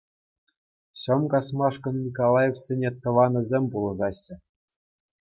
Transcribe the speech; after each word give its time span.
Ҫӑм 1.01 1.21
касмашӑкн 1.33 1.95
Николаевсене 2.05 2.89
тӑванӗсем 3.01 3.63
пулӑшаҫҫӗ. 3.75 4.35